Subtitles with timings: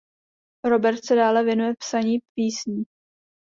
[0.65, 2.83] Robert se dále věnuje psaní písní.